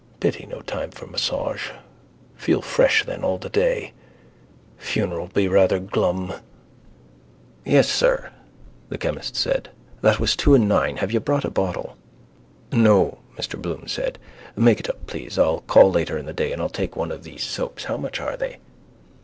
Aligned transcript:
Pity 0.19 0.47
no 0.47 0.61
time 0.61 0.89
for 0.89 1.05
massage. 1.05 1.69
Feel 2.35 2.63
fresh 2.63 3.05
then 3.05 3.23
all 3.23 3.37
the 3.37 3.49
day. 3.51 3.93
Funeral 4.79 5.27
be 5.27 5.47
rather 5.47 5.77
glum. 5.77 6.33
—Yes, 7.65 7.87
sir, 7.87 8.31
the 8.89 8.97
chemist 8.97 9.35
said. 9.35 9.69
That 10.01 10.19
was 10.19 10.35
two 10.35 10.55
and 10.55 10.67
nine. 10.67 10.97
Have 10.97 11.11
you 11.11 11.19
brought 11.19 11.45
a 11.45 11.51
bottle? 11.51 11.97
—No, 12.71 13.19
Mr 13.37 13.61
Bloom 13.61 13.87
said. 13.87 14.17
Make 14.55 14.79
it 14.79 14.89
up, 14.89 15.05
please. 15.05 15.37
I'll 15.37 15.59
call 15.61 15.91
later 15.91 16.17
in 16.17 16.25
the 16.25 16.33
day 16.33 16.51
and 16.51 16.59
I'll 16.63 16.67
take 16.69 16.95
one 16.95 17.11
of 17.11 17.21
these 17.21 17.43
soaps. 17.43 17.83
How 17.83 17.97
much 17.97 18.19
are 18.19 18.35
they? 18.35 18.57